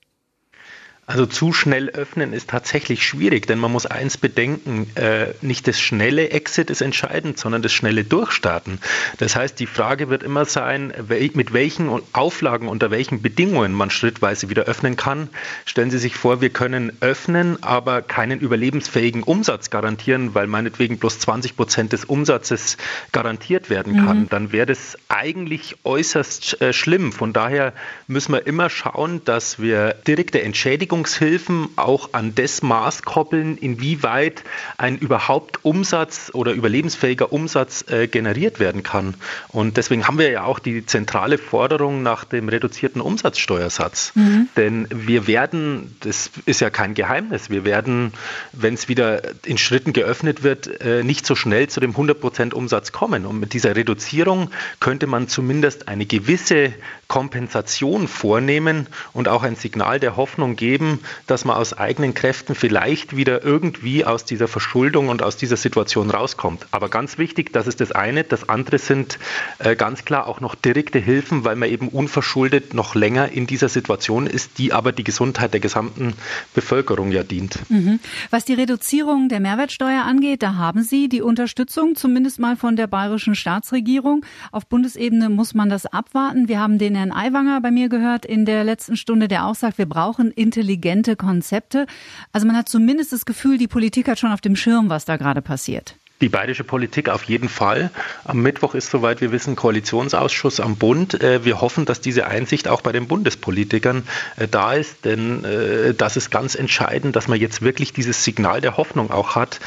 Also 1.10 1.26
zu 1.26 1.52
schnell 1.52 1.88
öffnen 1.88 2.32
ist 2.32 2.50
tatsächlich 2.50 3.04
schwierig, 3.04 3.44
denn 3.48 3.58
man 3.58 3.72
muss 3.72 3.84
eins 3.84 4.16
bedenken, 4.16 4.86
äh, 4.94 5.34
nicht 5.40 5.66
das 5.66 5.80
schnelle 5.80 6.30
Exit 6.30 6.70
ist 6.70 6.82
entscheidend, 6.82 7.36
sondern 7.36 7.62
das 7.62 7.72
schnelle 7.72 8.04
Durchstarten. 8.04 8.78
Das 9.18 9.34
heißt, 9.34 9.58
die 9.58 9.66
Frage 9.66 10.08
wird 10.08 10.22
immer 10.22 10.44
sein, 10.44 10.92
mit 11.34 11.52
welchen 11.52 11.90
Auflagen, 12.12 12.68
unter 12.68 12.92
welchen 12.92 13.22
Bedingungen 13.22 13.72
man 13.72 13.90
schrittweise 13.90 14.50
wieder 14.50 14.66
öffnen 14.66 14.94
kann. 14.94 15.30
Stellen 15.64 15.90
Sie 15.90 15.98
sich 15.98 16.14
vor, 16.14 16.40
wir 16.40 16.50
können 16.50 16.92
öffnen, 17.00 17.60
aber 17.60 18.02
keinen 18.02 18.38
überlebensfähigen 18.38 19.24
Umsatz 19.24 19.70
garantieren, 19.70 20.36
weil 20.36 20.46
meinetwegen 20.46 20.98
bloß 20.98 21.18
20 21.18 21.56
Prozent 21.56 21.92
des 21.92 22.04
Umsatzes 22.04 22.76
garantiert 23.10 23.68
werden 23.68 24.06
kann. 24.06 24.20
Mhm. 24.20 24.28
Dann 24.28 24.52
wäre 24.52 24.66
das 24.66 24.96
eigentlich 25.08 25.74
äußerst 25.82 26.60
äh, 26.60 26.72
schlimm. 26.72 27.10
Von 27.10 27.32
daher 27.32 27.72
müssen 28.06 28.32
wir 28.32 28.46
immer 28.46 28.70
schauen, 28.70 29.24
dass 29.24 29.58
wir 29.58 29.94
direkte 30.06 30.40
Entschädigung 30.40 30.99
Rettungshilfen 31.00 31.70
auch 31.76 32.10
an 32.12 32.34
das 32.34 32.62
Maß 32.62 33.02
koppeln, 33.02 33.56
inwieweit 33.56 34.42
ein 34.76 34.98
überhaupt 34.98 35.64
Umsatz 35.64 36.30
oder 36.34 36.52
überlebensfähiger 36.52 37.32
Umsatz 37.32 37.84
äh, 37.88 38.06
generiert 38.06 38.60
werden 38.60 38.82
kann. 38.82 39.14
Und 39.48 39.78
deswegen 39.78 40.06
haben 40.06 40.18
wir 40.18 40.30
ja 40.30 40.44
auch 40.44 40.58
die 40.58 40.84
zentrale 40.84 41.38
Forderung 41.38 42.02
nach 42.02 42.24
dem 42.24 42.48
reduzierten 42.48 43.00
Umsatzsteuersatz. 43.00 44.12
Mhm. 44.14 44.48
Denn 44.56 44.88
wir 44.90 45.26
werden, 45.26 45.96
das 46.00 46.30
ist 46.44 46.60
ja 46.60 46.68
kein 46.68 46.92
Geheimnis, 46.94 47.48
wir 47.48 47.64
werden, 47.64 48.12
wenn 48.52 48.74
es 48.74 48.88
wieder 48.88 49.22
in 49.46 49.56
Schritten 49.56 49.94
geöffnet 49.94 50.42
wird, 50.42 50.82
äh, 50.82 51.02
nicht 51.02 51.24
so 51.24 51.34
schnell 51.34 51.68
zu 51.68 51.80
dem 51.80 51.94
100% 51.94 52.52
Umsatz 52.52 52.92
kommen. 52.92 53.24
Und 53.24 53.40
mit 53.40 53.54
dieser 53.54 53.74
Reduzierung 53.74 54.50
könnte 54.80 55.06
man 55.06 55.28
zumindest 55.28 55.88
eine 55.88 56.04
gewisse 56.04 56.74
Kompensation 57.08 58.06
vornehmen 58.06 58.86
und 59.12 59.28
auch 59.28 59.42
ein 59.42 59.56
Signal 59.56 59.98
der 59.98 60.16
Hoffnung 60.16 60.56
geben, 60.56 60.89
dass 61.26 61.44
man 61.44 61.56
aus 61.56 61.76
eigenen 61.76 62.14
Kräften 62.14 62.54
vielleicht 62.54 63.16
wieder 63.16 63.44
irgendwie 63.44 64.04
aus 64.04 64.24
dieser 64.24 64.48
Verschuldung 64.48 65.08
und 65.08 65.22
aus 65.22 65.36
dieser 65.36 65.56
Situation 65.56 66.10
rauskommt. 66.10 66.66
Aber 66.70 66.88
ganz 66.88 67.18
wichtig, 67.18 67.52
das 67.52 67.66
ist 67.66 67.80
das 67.80 67.92
eine. 67.92 68.24
Das 68.24 68.48
andere 68.48 68.78
sind 68.78 69.18
äh, 69.58 69.76
ganz 69.76 70.04
klar 70.04 70.26
auch 70.26 70.40
noch 70.40 70.54
direkte 70.54 70.98
Hilfen, 70.98 71.44
weil 71.44 71.56
man 71.56 71.68
eben 71.68 71.88
unverschuldet 71.88 72.74
noch 72.74 72.94
länger 72.94 73.30
in 73.30 73.46
dieser 73.46 73.68
Situation 73.68 74.26
ist, 74.26 74.58
die 74.58 74.72
aber 74.72 74.92
die 74.92 75.04
Gesundheit 75.04 75.52
der 75.52 75.60
gesamten 75.60 76.14
Bevölkerung 76.54 77.12
ja 77.12 77.22
dient. 77.22 77.58
Mhm. 77.70 78.00
Was 78.30 78.44
die 78.44 78.54
Reduzierung 78.54 79.28
der 79.28 79.40
Mehrwertsteuer 79.40 80.04
angeht, 80.04 80.42
da 80.42 80.54
haben 80.54 80.82
Sie 80.82 81.08
die 81.08 81.22
Unterstützung 81.22 81.94
zumindest 81.94 82.40
mal 82.40 82.56
von 82.56 82.76
der 82.76 82.86
bayerischen 82.86 83.34
Staatsregierung. 83.34 84.24
Auf 84.50 84.66
Bundesebene 84.66 85.28
muss 85.28 85.54
man 85.54 85.68
das 85.68 85.86
abwarten. 85.86 86.48
Wir 86.48 86.60
haben 86.60 86.78
den 86.78 86.94
Herrn 86.94 87.12
Aiwanger 87.12 87.60
bei 87.60 87.70
mir 87.70 87.88
gehört 87.88 88.24
in 88.26 88.44
der 88.44 88.64
letzten 88.64 88.96
Stunde, 88.96 89.28
der 89.28 89.46
auch 89.46 89.54
sagt, 89.54 89.78
wir 89.78 89.86
brauchen 89.86 90.30
intelligente 90.30 90.79
Konzepte. 91.16 91.86
Also 92.32 92.46
man 92.46 92.56
hat 92.56 92.68
zumindest 92.68 93.12
das 93.12 93.24
Gefühl, 93.24 93.58
die 93.58 93.68
Politik 93.68 94.08
hat 94.08 94.18
schon 94.18 94.32
auf 94.32 94.40
dem 94.40 94.56
Schirm, 94.56 94.88
was 94.88 95.04
da 95.04 95.16
gerade 95.16 95.42
passiert. 95.42 95.94
Die 96.20 96.28
bayerische 96.28 96.64
Politik 96.64 97.08
auf 97.08 97.24
jeden 97.24 97.48
Fall. 97.48 97.90
Am 98.24 98.42
Mittwoch 98.42 98.74
ist, 98.74 98.90
soweit 98.90 99.22
wir 99.22 99.32
wissen, 99.32 99.56
Koalitionsausschuss 99.56 100.60
am 100.60 100.76
Bund. 100.76 101.22
Äh, 101.22 101.46
wir 101.46 101.62
hoffen, 101.62 101.86
dass 101.86 102.02
diese 102.02 102.26
Einsicht 102.26 102.68
auch 102.68 102.82
bei 102.82 102.92
den 102.92 103.08
Bundespolitikern 103.08 104.02
äh, 104.36 104.46
da 104.46 104.74
ist, 104.74 105.06
denn 105.06 105.44
äh, 105.44 105.94
das 105.94 106.18
ist 106.18 106.30
ganz 106.30 106.54
entscheidend, 106.54 107.16
dass 107.16 107.26
man 107.26 107.40
jetzt 107.40 107.62
wirklich 107.62 107.94
dieses 107.94 108.22
Signal 108.22 108.60
der 108.60 108.76
Hoffnung 108.76 109.10
auch 109.10 109.34
hat 109.34 109.60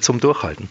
zum 0.00 0.20
Durchhalten. 0.20 0.68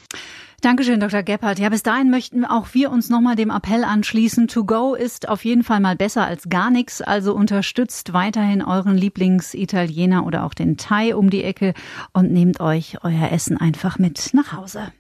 Dankeschön, 0.62 1.00
Dr. 1.00 1.24
Gebhardt. 1.24 1.60
Ja, 1.60 1.70
bis 1.70 1.84
dahin 1.84 2.10
möchten 2.10 2.44
auch 2.44 2.74
wir 2.74 2.92
uns 2.92 3.10
nochmal 3.10 3.36
dem 3.36 3.50
Appell 3.50 3.84
anschließen. 3.84 4.48
To 4.48 4.66
go 4.66 4.94
ist 4.94 5.30
auf 5.30 5.46
jeden 5.46 5.64
Fall 5.64 5.80
mal 5.80 5.96
besser 5.96 6.26
als 6.26 6.50
gar 6.50 6.70
nichts. 6.70 7.02
Also 7.02 7.34
unterstützt 7.34 8.14
weiterhin 8.14 8.62
euren 8.62 8.98
Lieblingsitaliener 8.98 10.26
oder 10.26 10.44
auch 10.44 10.54
den 10.54 10.76
Thai 10.76 11.16
um 11.16 11.30
die 11.30 11.44
Ecke 11.44 11.74
und 12.14 12.32
nehmt 12.32 12.60
euch 12.60 12.98
euer 13.04 13.32
Essen 13.32 13.58
einfach 13.58 14.00
mit 14.00 14.34
nach 14.34 14.54
Hause. 14.54 14.92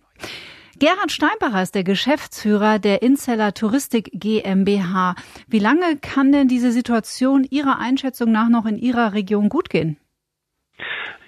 Gerhard 0.79 1.11
Steinbacher 1.11 1.61
ist 1.61 1.75
der 1.75 1.83
Geschäftsführer 1.83 2.79
der 2.79 3.01
Inzeller 3.01 3.53
Touristik 3.53 4.11
GmbH. 4.13 5.15
Wie 5.47 5.59
lange 5.59 5.97
kann 6.01 6.31
denn 6.31 6.47
diese 6.47 6.71
Situation 6.71 7.43
Ihrer 7.43 7.79
Einschätzung 7.79 8.31
nach 8.31 8.47
noch 8.47 8.65
in 8.65 8.77
Ihrer 8.77 9.13
Region 9.13 9.49
gut 9.49 9.69
gehen? 9.69 9.97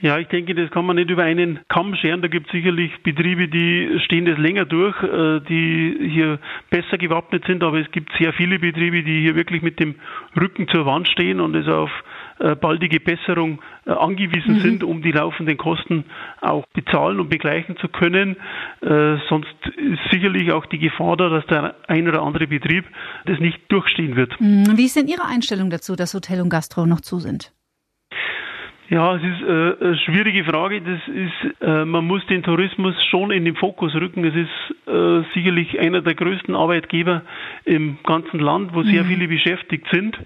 Ja, 0.01 0.17
ich 0.17 0.27
denke, 0.29 0.55
das 0.55 0.71
kann 0.71 0.85
man 0.85 0.95
nicht 0.95 1.11
über 1.11 1.23
einen 1.23 1.59
Kamm 1.67 1.93
scheren. 1.95 2.23
Da 2.23 2.27
gibt 2.27 2.47
es 2.47 2.51
sicherlich 2.51 2.91
Betriebe, 3.03 3.47
die 3.47 3.99
stehen 4.03 4.25
das 4.25 4.37
länger 4.39 4.65
durch, 4.65 4.95
äh, 5.03 5.41
die 5.41 6.09
hier 6.11 6.39
besser 6.71 6.97
gewappnet 6.97 7.45
sind, 7.45 7.63
aber 7.63 7.79
es 7.79 7.91
gibt 7.91 8.11
sehr 8.17 8.33
viele 8.33 8.57
Betriebe, 8.57 9.03
die 9.03 9.21
hier 9.21 9.35
wirklich 9.35 9.61
mit 9.61 9.79
dem 9.79 9.95
Rücken 10.39 10.67
zur 10.69 10.87
Wand 10.87 11.07
stehen 11.07 11.39
und 11.39 11.55
es 11.55 11.67
auf 11.67 11.91
äh, 12.39 12.55
baldige 12.55 12.99
Besserung 12.99 13.61
äh, 13.85 13.91
angewiesen 13.91 14.55
mhm. 14.55 14.59
sind, 14.61 14.83
um 14.83 15.03
die 15.03 15.11
laufenden 15.11 15.57
Kosten 15.57 16.05
auch 16.41 16.65
bezahlen 16.73 17.19
und 17.19 17.29
begleichen 17.29 17.77
zu 17.77 17.87
können. 17.87 18.37
Sonst 18.81 19.53
ist 19.77 20.11
sicherlich 20.11 20.51
auch 20.51 20.65
die 20.65 20.79
Gefahr 20.79 21.15
da, 21.17 21.29
dass 21.29 21.45
der 21.45 21.75
ein 21.87 22.07
oder 22.07 22.23
andere 22.23 22.47
Betrieb 22.47 22.85
das 23.25 23.39
nicht 23.39 23.59
durchstehen 23.71 24.15
wird. 24.15 24.39
Mhm. 24.41 24.75
Wie 24.75 24.85
ist 24.85 24.95
denn 24.95 25.07
Ihre 25.07 25.25
Einstellung 25.25 25.69
dazu, 25.69 25.95
dass 25.95 26.15
Hotel 26.15 26.41
und 26.41 26.49
Gastro 26.49 26.87
noch 26.87 27.01
zu 27.01 27.19
sind? 27.19 27.51
Ja, 28.91 29.15
es 29.15 29.23
ist 29.23 29.41
äh, 29.41 29.85
eine 29.85 29.97
schwierige 29.99 30.43
Frage. 30.43 30.81
Das 30.81 30.99
ist, 31.07 31.61
äh, 31.61 31.85
man 31.85 32.05
muss 32.05 32.25
den 32.25 32.43
Tourismus 32.43 32.93
schon 33.05 33.31
in 33.31 33.45
den 33.45 33.55
Fokus 33.55 33.95
rücken. 33.95 34.25
Es 34.25 34.35
ist 34.35 34.85
äh, 34.85 35.23
sicherlich 35.33 35.79
einer 35.79 36.01
der 36.01 36.13
größten 36.13 36.53
Arbeitgeber 36.53 37.21
im 37.63 37.99
ganzen 38.03 38.41
Land, 38.41 38.75
wo 38.75 38.83
sehr 38.83 39.05
mhm. 39.05 39.07
viele 39.07 39.29
beschäftigt 39.29 39.87
sind. 39.93 40.17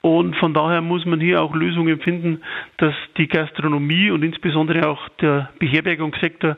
Und 0.00 0.34
von 0.34 0.52
daher 0.52 0.80
muss 0.80 1.06
man 1.06 1.20
hier 1.20 1.40
auch 1.40 1.54
Lösungen 1.54 2.00
finden, 2.00 2.42
dass 2.78 2.94
die 3.18 3.28
Gastronomie 3.28 4.10
und 4.10 4.24
insbesondere 4.24 4.88
auch 4.88 5.08
der 5.20 5.50
Beherbergungssektor 5.60 6.56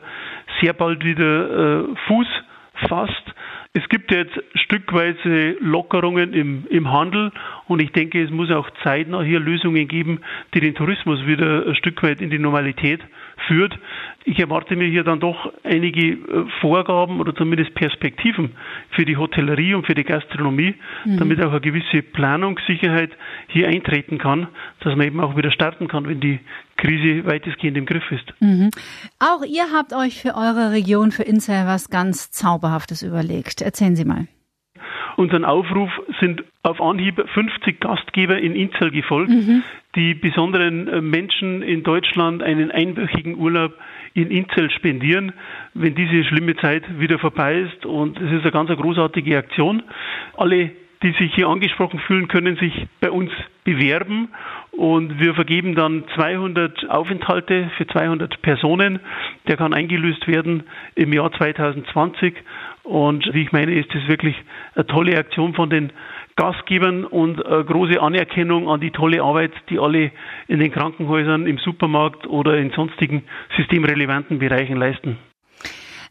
sehr 0.61 0.73
bald 0.73 1.05
wieder 1.05 1.81
äh, 1.81 1.95
Fuß 2.07 2.27
fasst. 2.89 3.35
Es 3.73 3.87
gibt 3.87 4.11
jetzt 4.11 4.37
stückweise 4.55 5.55
Lockerungen 5.61 6.33
im, 6.33 6.67
im 6.69 6.91
Handel 6.91 7.31
und 7.67 7.81
ich 7.81 7.93
denke, 7.93 8.21
es 8.21 8.29
muss 8.29 8.51
auch 8.51 8.69
zeitnah 8.83 9.21
hier 9.21 9.39
Lösungen 9.39 9.87
geben, 9.87 10.19
die 10.53 10.59
den 10.59 10.75
Tourismus 10.75 11.25
wieder 11.25 11.65
ein 11.65 11.75
Stück 11.75 12.03
weit 12.03 12.19
in 12.19 12.29
die 12.29 12.39
Normalität 12.39 12.99
führt. 13.47 13.77
Ich 14.23 14.39
erwarte 14.39 14.75
mir 14.75 14.87
hier 14.87 15.03
dann 15.03 15.19
doch 15.19 15.51
einige 15.63 16.11
äh, 16.11 16.45
Vorgaben 16.59 17.19
oder 17.19 17.33
zumindest 17.35 17.73
Perspektiven 17.73 18.51
für 18.91 19.05
die 19.05 19.17
Hotellerie 19.17 19.73
und 19.73 19.85
für 19.85 19.95
die 19.95 20.03
Gastronomie, 20.03 20.75
mhm. 21.05 21.17
damit 21.17 21.41
auch 21.41 21.51
eine 21.51 21.61
gewisse 21.61 22.01
Planungssicherheit 22.01 23.11
hier 23.47 23.67
eintreten 23.67 24.17
kann, 24.17 24.47
dass 24.81 24.95
man 24.95 25.07
eben 25.07 25.19
auch 25.19 25.35
wieder 25.35 25.51
starten 25.51 25.87
kann, 25.87 26.07
wenn 26.07 26.19
die 26.19 26.39
Krise 26.77 27.25
weitestgehend 27.25 27.77
im 27.77 27.85
Griff 27.85 28.11
ist. 28.11 28.33
Mhm. 28.39 28.69
Auch 29.19 29.43
ihr 29.43 29.71
habt 29.73 29.93
euch 29.93 30.21
für 30.21 30.35
eure 30.35 30.71
Region, 30.71 31.11
für 31.11 31.23
Inzell 31.23 31.65
was 31.65 31.89
ganz 31.89 32.31
Zauberhaftes 32.31 33.03
überlegt. 33.03 33.61
Erzählen 33.61 33.95
Sie 33.95 34.05
mal. 34.05 34.27
Unseren 35.15 35.45
Aufruf 35.45 35.89
sind 36.19 36.43
auf 36.63 36.81
Anhieb 36.81 37.23
50 37.33 37.79
Gastgeber 37.79 38.37
in 38.39 38.55
Inzell 38.55 38.91
gefolgt, 38.91 39.31
mhm. 39.31 39.63
die 39.95 40.13
besonderen 40.13 40.87
äh, 40.87 41.01
Menschen 41.01 41.61
in 41.61 41.83
Deutschland 41.83 42.43
einen 42.43 42.71
einwöchigen 42.71 43.37
Urlaub 43.37 43.73
in 44.13 44.29
Inzell 44.29 44.69
spendieren, 44.71 45.33
wenn 45.73 45.95
diese 45.95 46.23
schlimme 46.25 46.55
Zeit 46.57 46.83
wieder 46.99 47.19
vorbei 47.19 47.59
ist. 47.59 47.85
Und 47.85 48.19
es 48.19 48.31
ist 48.31 48.41
eine 48.41 48.51
ganz 48.51 48.69
großartige 48.69 49.37
Aktion. 49.37 49.83
Alle 50.35 50.71
die 51.03 51.11
sich 51.13 51.33
hier 51.33 51.47
angesprochen 51.47 51.99
fühlen, 51.99 52.27
können 52.27 52.57
sich 52.57 52.87
bei 52.99 53.09
uns 53.09 53.31
bewerben 53.63 54.29
und 54.71 55.19
wir 55.19 55.33
vergeben 55.33 55.75
dann 55.75 56.03
200 56.15 56.89
Aufenthalte 56.89 57.69
für 57.77 57.87
200 57.87 58.41
Personen. 58.41 58.99
Der 59.47 59.57
kann 59.57 59.73
eingelöst 59.73 60.27
werden 60.27 60.63
im 60.95 61.13
Jahr 61.13 61.31
2020 61.31 62.35
und 62.83 63.33
wie 63.33 63.43
ich 63.43 63.51
meine, 63.51 63.73
ist 63.73 63.93
das 63.93 64.07
wirklich 64.07 64.35
eine 64.75 64.87
tolle 64.87 65.17
Aktion 65.17 65.53
von 65.53 65.69
den 65.69 65.91
Gastgebern 66.35 67.05
und 67.05 67.45
eine 67.45 67.63
große 67.65 68.01
Anerkennung 68.01 68.69
an 68.69 68.79
die 68.79 68.91
tolle 68.91 69.21
Arbeit, 69.21 69.51
die 69.69 69.79
alle 69.79 70.11
in 70.47 70.59
den 70.59 70.71
Krankenhäusern, 70.71 71.45
im 71.45 71.57
Supermarkt 71.57 72.25
oder 72.27 72.57
in 72.57 72.71
sonstigen 72.71 73.23
systemrelevanten 73.57 74.39
Bereichen 74.39 74.77
leisten. 74.77 75.17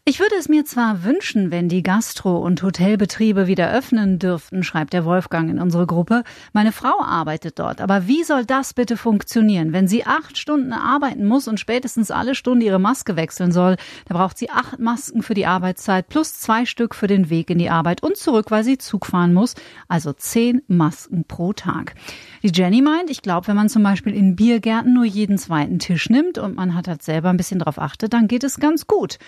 Ich 0.03 0.19
würde 0.19 0.33
es 0.39 0.49
mir 0.49 0.65
zwar 0.65 1.03
wünschen, 1.03 1.51
wenn 1.51 1.69
die 1.69 1.83
Gastro- 1.83 2.39
und 2.39 2.63
Hotelbetriebe 2.63 3.45
wieder 3.45 3.71
öffnen 3.71 4.17
dürften, 4.17 4.63
schreibt 4.63 4.93
der 4.93 5.05
Wolfgang 5.05 5.51
in 5.51 5.59
unsere 5.59 5.85
Gruppe. 5.85 6.23
Meine 6.53 6.71
Frau 6.71 7.03
arbeitet 7.03 7.59
dort. 7.59 7.81
Aber 7.81 8.07
wie 8.07 8.23
soll 8.23 8.43
das 8.43 8.73
bitte 8.73 8.97
funktionieren? 8.97 9.73
Wenn 9.73 9.87
sie 9.87 10.03
acht 10.03 10.39
Stunden 10.39 10.73
arbeiten 10.73 11.27
muss 11.27 11.47
und 11.47 11.59
spätestens 11.59 12.09
alle 12.09 12.33
Stunden 12.33 12.65
ihre 12.65 12.79
Maske 12.79 13.15
wechseln 13.15 13.51
soll, 13.51 13.75
da 14.07 14.15
braucht 14.15 14.39
sie 14.39 14.49
acht 14.49 14.79
Masken 14.79 15.21
für 15.21 15.35
die 15.35 15.45
Arbeitszeit 15.45 16.09
plus 16.09 16.33
zwei 16.39 16.65
Stück 16.65 16.95
für 16.95 17.05
den 17.05 17.29
Weg 17.29 17.51
in 17.51 17.59
die 17.59 17.69
Arbeit 17.69 18.01
und 18.01 18.17
zurück, 18.17 18.49
weil 18.49 18.63
sie 18.63 18.79
Zug 18.79 19.05
fahren 19.05 19.35
muss. 19.35 19.53
Also 19.87 20.13
zehn 20.13 20.63
Masken 20.67 21.25
pro 21.25 21.53
Tag. 21.53 21.93
Die 22.41 22.51
Jenny 22.51 22.81
meint, 22.81 23.11
ich 23.11 23.21
glaube, 23.21 23.49
wenn 23.49 23.55
man 23.55 23.69
zum 23.69 23.83
Beispiel 23.83 24.15
in 24.15 24.35
Biergärten 24.35 24.95
nur 24.95 25.05
jeden 25.05 25.37
zweiten 25.37 25.77
Tisch 25.77 26.09
nimmt 26.09 26.39
und 26.39 26.55
man 26.55 26.73
hat 26.73 26.87
halt 26.87 27.03
selber 27.03 27.29
ein 27.29 27.37
bisschen 27.37 27.59
drauf 27.59 27.77
achtet, 27.77 28.13
dann 28.13 28.27
geht 28.27 28.43
es 28.43 28.59
ganz 28.59 28.87
gut. 28.87 29.19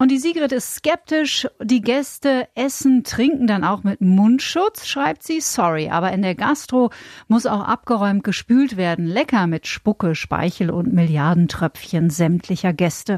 Und 0.00 0.12
die 0.12 0.18
Sigrid 0.18 0.52
ist 0.52 0.76
skeptisch. 0.76 1.48
Die 1.60 1.80
Gäste 1.80 2.46
essen, 2.54 3.02
trinken 3.02 3.48
dann 3.48 3.64
auch 3.64 3.82
mit 3.82 4.00
Mundschutz, 4.00 4.86
schreibt 4.86 5.24
sie. 5.24 5.40
Sorry, 5.40 5.88
aber 5.90 6.12
in 6.12 6.22
der 6.22 6.36
Gastro 6.36 6.90
muss 7.26 7.46
auch 7.46 7.66
abgeräumt 7.66 8.22
gespült 8.22 8.76
werden. 8.76 9.06
Lecker 9.06 9.48
mit 9.48 9.66
Spucke, 9.66 10.14
Speichel 10.14 10.70
und 10.70 10.92
Milliardentröpfchen 10.92 12.10
sämtlicher 12.10 12.72
Gäste. 12.72 13.16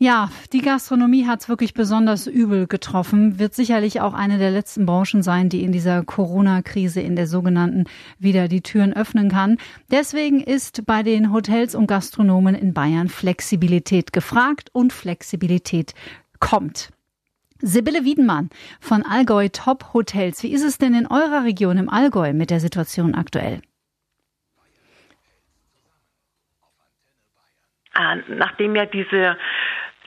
Ja, 0.00 0.30
die 0.52 0.60
Gastronomie 0.60 1.26
hat 1.26 1.40
es 1.40 1.48
wirklich 1.48 1.74
besonders 1.74 2.28
übel 2.28 2.68
getroffen, 2.68 3.40
wird 3.40 3.52
sicherlich 3.52 4.00
auch 4.00 4.14
eine 4.14 4.38
der 4.38 4.52
letzten 4.52 4.86
Branchen 4.86 5.24
sein, 5.24 5.48
die 5.48 5.64
in 5.64 5.72
dieser 5.72 6.04
Corona-Krise 6.04 7.00
in 7.00 7.16
der 7.16 7.26
sogenannten 7.26 7.84
wieder 8.16 8.46
die 8.46 8.60
Türen 8.60 8.92
öffnen 8.94 9.28
kann. 9.28 9.58
Deswegen 9.90 10.40
ist 10.40 10.86
bei 10.86 11.02
den 11.02 11.32
Hotels 11.32 11.74
und 11.74 11.88
Gastronomen 11.88 12.54
in 12.54 12.74
Bayern 12.74 13.08
Flexibilität 13.08 14.12
gefragt 14.12 14.70
und 14.72 14.92
Flexibilität 14.92 15.94
kommt. 16.38 16.92
Sibylle 17.60 18.04
Wiedenmann 18.04 18.50
von 18.78 19.02
Allgäu 19.02 19.48
Top 19.48 19.92
Hotels. 19.94 20.44
Wie 20.44 20.52
ist 20.52 20.62
es 20.62 20.78
denn 20.78 20.94
in 20.94 21.08
eurer 21.08 21.42
Region 21.42 21.76
im 21.76 21.88
Allgäu 21.88 22.32
mit 22.34 22.50
der 22.50 22.60
Situation 22.60 23.16
aktuell? 23.16 23.62
Äh, 27.96 28.16
nachdem 28.28 28.76
ja 28.76 28.86
diese 28.86 29.36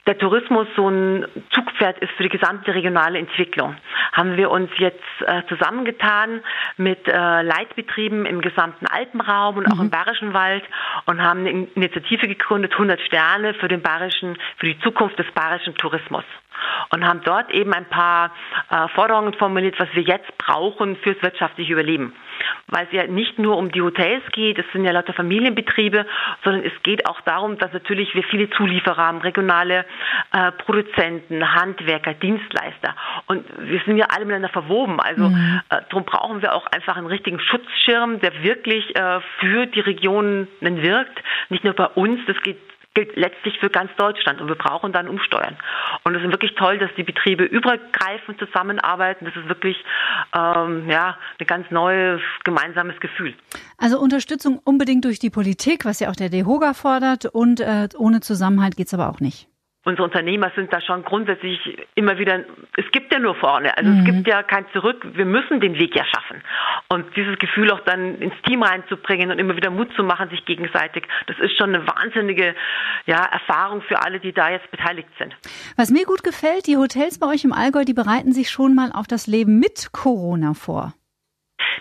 der 0.06 0.18
Tourismus 0.18 0.66
so 0.76 0.88
ein 0.88 1.26
Zugpferd 1.50 1.98
ist 1.98 2.10
für 2.12 2.24
die 2.24 2.28
gesamte 2.28 2.74
regionale 2.74 3.18
Entwicklung, 3.18 3.76
haben 4.12 4.36
wir 4.36 4.50
uns 4.50 4.70
jetzt 4.78 5.02
äh, 5.20 5.42
zusammengetan 5.48 6.42
mit 6.76 7.06
äh, 7.06 7.42
Leitbetrieben 7.42 8.26
im 8.26 8.40
gesamten 8.40 8.86
Alpenraum 8.86 9.58
und 9.58 9.66
auch 9.66 9.76
mhm. 9.76 9.82
im 9.82 9.90
Bayerischen 9.90 10.34
Wald 10.34 10.64
und 11.06 11.22
haben 11.22 11.40
eine 11.40 11.68
Initiative 11.74 12.26
gegründet, 12.26 12.72
100 12.72 13.00
Sterne 13.02 13.54
für 13.54 13.68
den 13.68 13.82
bayerischen, 13.82 14.36
für 14.58 14.66
die 14.66 14.78
Zukunft 14.80 15.18
des 15.18 15.30
bayerischen 15.32 15.74
Tourismus 15.76 16.24
und 16.90 17.04
haben 17.06 17.20
dort 17.24 17.50
eben 17.50 17.72
ein 17.72 17.86
paar 17.86 18.32
äh, 18.70 18.88
Forderungen 18.88 19.34
formuliert, 19.34 19.78
was 19.78 19.88
wir 19.94 20.02
jetzt 20.02 20.36
brauchen 20.38 20.96
fürs 20.96 21.20
wirtschaftliche 21.22 21.72
Überleben. 21.72 22.14
Weil 22.72 22.86
es 22.86 22.92
ja 22.92 23.06
nicht 23.06 23.38
nur 23.38 23.58
um 23.58 23.70
die 23.70 23.82
Hotels 23.82 24.22
geht, 24.32 24.58
es 24.58 24.64
sind 24.72 24.84
ja 24.84 24.92
lauter 24.92 25.12
Familienbetriebe, 25.12 26.06
sondern 26.42 26.64
es 26.64 26.72
geht 26.82 27.06
auch 27.06 27.20
darum, 27.20 27.58
dass 27.58 27.72
natürlich 27.72 28.14
wir 28.14 28.22
viele 28.24 28.48
Zulieferer 28.50 28.96
haben, 28.96 29.18
regionale 29.18 29.84
äh, 30.32 30.52
Produzenten, 30.52 31.54
Handwerker, 31.54 32.14
Dienstleister. 32.14 32.96
Und 33.26 33.44
wir 33.58 33.80
sind 33.84 33.98
ja 33.98 34.06
alle 34.06 34.24
miteinander 34.24 34.48
verwoben. 34.48 35.00
Also 35.00 35.28
mhm. 35.28 35.60
äh, 35.68 35.80
darum 35.90 36.04
brauchen 36.04 36.42
wir 36.42 36.54
auch 36.54 36.66
einfach 36.66 36.96
einen 36.96 37.06
richtigen 37.06 37.40
Schutzschirm, 37.40 38.20
der 38.20 38.42
wirklich 38.42 38.96
äh, 38.96 39.20
für 39.38 39.66
die 39.66 39.80
Regionen 39.80 40.48
wirkt. 40.60 41.22
Nicht 41.50 41.64
nur 41.64 41.74
bei 41.74 41.86
uns, 41.86 42.20
das 42.26 42.40
geht 42.42 42.58
gilt 42.94 43.16
letztlich 43.16 43.58
für 43.58 43.70
ganz 43.70 43.90
Deutschland 43.96 44.40
und 44.40 44.48
wir 44.48 44.54
brauchen 44.54 44.92
dann 44.92 45.08
Umsteuern. 45.08 45.56
Und 46.04 46.14
es 46.14 46.22
ist 46.22 46.30
wirklich 46.30 46.54
toll, 46.54 46.78
dass 46.78 46.90
die 46.96 47.02
Betriebe 47.02 47.44
übergreifend 47.44 48.38
zusammenarbeiten. 48.38 49.24
Das 49.24 49.36
ist 49.36 49.48
wirklich 49.48 49.76
ähm, 50.34 50.88
ja, 50.88 51.16
ein 51.38 51.46
ganz 51.46 51.70
neues 51.70 52.20
gemeinsames 52.44 52.98
Gefühl. 53.00 53.34
Also 53.78 53.98
Unterstützung 53.98 54.60
unbedingt 54.62 55.04
durch 55.04 55.18
die 55.18 55.30
Politik, 55.30 55.84
was 55.84 56.00
ja 56.00 56.10
auch 56.10 56.16
der 56.16 56.28
DEHOGA 56.28 56.74
fordert 56.74 57.26
und 57.26 57.60
äh, 57.60 57.88
ohne 57.96 58.20
Zusammenhalt 58.20 58.76
geht 58.76 58.86
es 58.86 58.94
aber 58.94 59.08
auch 59.08 59.20
nicht 59.20 59.51
unsere 59.84 60.04
Unternehmer 60.04 60.52
sind 60.54 60.72
da 60.72 60.80
schon 60.80 61.04
grundsätzlich 61.04 61.58
immer 61.94 62.18
wieder, 62.18 62.44
es 62.76 62.90
gibt 62.92 63.12
ja 63.12 63.18
nur 63.18 63.34
vorne, 63.34 63.76
also 63.76 63.90
mhm. 63.90 63.98
es 63.98 64.04
gibt 64.04 64.26
ja 64.28 64.42
kein 64.42 64.64
Zurück, 64.72 65.04
wir 65.14 65.24
müssen 65.24 65.60
den 65.60 65.78
Weg 65.78 65.94
ja 65.96 66.04
schaffen. 66.04 66.42
Und 66.88 67.16
dieses 67.16 67.38
Gefühl 67.38 67.70
auch 67.72 67.80
dann 67.80 68.20
ins 68.20 68.34
Team 68.46 68.62
reinzubringen 68.62 69.30
und 69.30 69.38
immer 69.38 69.56
wieder 69.56 69.70
Mut 69.70 69.92
zu 69.96 70.04
machen, 70.04 70.28
sich 70.30 70.44
gegenseitig, 70.44 71.04
das 71.26 71.38
ist 71.38 71.56
schon 71.56 71.74
eine 71.74 71.86
wahnsinnige 71.86 72.54
ja, 73.06 73.24
Erfahrung 73.24 73.82
für 73.82 74.02
alle, 74.02 74.20
die 74.20 74.32
da 74.32 74.50
jetzt 74.50 74.70
beteiligt 74.70 75.08
sind. 75.18 75.34
Was 75.76 75.90
mir 75.90 76.04
gut 76.04 76.22
gefällt, 76.22 76.66
die 76.66 76.76
Hotels 76.76 77.18
bei 77.18 77.26
euch 77.26 77.44
im 77.44 77.52
Allgäu, 77.52 77.84
die 77.84 77.94
bereiten 77.94 78.32
sich 78.32 78.50
schon 78.50 78.74
mal 78.74 78.92
auf 78.92 79.06
das 79.06 79.26
Leben 79.26 79.58
mit 79.58 79.90
Corona 79.92 80.54
vor. 80.54 80.94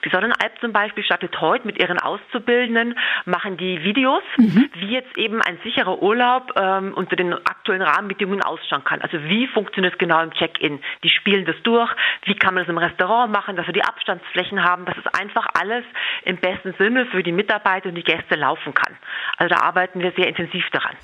Die 0.05 0.09
Sonnenalp 0.09 0.59
zum 0.59 0.73
Beispiel 0.73 1.03
startet 1.03 1.39
heute 1.39 1.65
mit 1.65 1.79
ihren 1.79 1.99
Auszubildenden, 1.99 2.97
machen 3.25 3.57
die 3.57 3.83
Videos, 3.83 4.23
mhm. 4.37 4.69
wie 4.75 4.93
jetzt 4.93 5.17
eben 5.17 5.41
ein 5.41 5.59
sicherer 5.63 6.01
Urlaub 6.01 6.51
ähm, 6.55 6.93
unter 6.93 7.15
den 7.15 7.33
aktuellen 7.33 7.81
Rahmenbedingungen 7.81 8.43
ausschauen 8.43 8.83
kann. 8.83 9.01
Also 9.01 9.23
wie 9.23 9.47
funktioniert 9.47 9.93
es 9.93 9.99
genau 9.99 10.21
im 10.21 10.31
Check-in? 10.31 10.79
Die 11.03 11.09
spielen 11.09 11.45
das 11.45 11.55
durch. 11.63 11.91
Wie 12.25 12.35
kann 12.35 12.53
man 12.53 12.63
das 12.63 12.69
im 12.69 12.77
Restaurant 12.77 13.31
machen, 13.31 13.55
dass 13.55 13.67
wir 13.67 13.73
die 13.73 13.83
Abstandsflächen 13.83 14.63
haben, 14.63 14.85
dass 14.85 14.97
es 14.97 15.19
einfach 15.19 15.47
alles 15.59 15.83
im 16.23 16.37
besten 16.37 16.73
Sinne 16.77 17.05
für 17.07 17.23
die 17.23 17.31
Mitarbeiter 17.31 17.89
und 17.89 17.95
die 17.95 18.03
Gäste 18.03 18.35
laufen 18.35 18.73
kann. 18.73 18.95
Also 19.37 19.55
da 19.55 19.61
arbeiten 19.61 19.99
wir 19.99 20.11
sehr 20.15 20.27
intensiv 20.27 20.65
daran. 20.71 20.95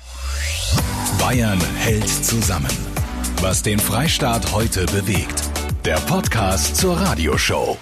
Bayern 1.18 1.60
hält 1.76 2.08
zusammen. 2.08 2.70
Was 3.40 3.62
den 3.62 3.78
Freistaat 3.78 4.52
heute 4.52 4.86
bewegt. 4.86 5.42
Der 5.84 5.96
Podcast 5.96 6.76
zur 6.76 6.96
Radioshow. 6.96 7.78